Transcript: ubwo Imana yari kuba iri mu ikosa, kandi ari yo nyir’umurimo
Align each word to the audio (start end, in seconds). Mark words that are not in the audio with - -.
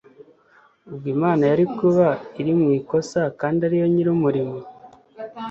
ubwo 0.89 1.05
Imana 1.15 1.43
yari 1.51 1.65
kuba 1.77 2.07
iri 2.39 2.51
mu 2.59 2.67
ikosa, 2.79 3.21
kandi 3.39 3.59
ari 3.67 3.75
yo 3.81 3.87
nyir’umurimo 3.93 4.57